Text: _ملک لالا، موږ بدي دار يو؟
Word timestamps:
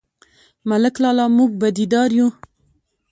_ملک 0.69 0.95
لالا، 1.03 1.25
موږ 1.37 1.51
بدي 1.61 1.85
دار 1.93 2.09
يو؟ 2.17 2.27